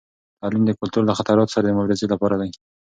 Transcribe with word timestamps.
تعلیم 0.41 0.63
د 0.65 0.71
کلتور 0.79 1.03
له 1.05 1.13
خطراتو 1.19 1.53
سره 1.55 1.65
د 1.65 1.69
مبارزې 1.77 2.05
لپاره 2.13 2.35
دی. 2.41 2.51